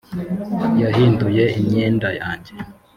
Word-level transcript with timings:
yahinduye 0.81 1.43
imyenda 1.59 2.09
yanjye 2.19 2.53